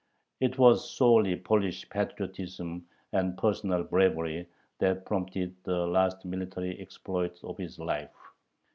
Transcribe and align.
It 0.39 0.57
was 0.57 0.89
solely 0.89 1.35
Polish 1.35 1.87
patriotism 1.87 2.87
and 3.13 3.37
personal 3.37 3.83
bravery 3.83 4.49
that 4.79 5.05
prompted 5.05 5.55
the 5.63 5.85
last 5.85 6.25
military 6.25 6.75
exploits 6.79 7.43
of 7.43 7.55
his 7.59 7.77
life. 7.77 8.09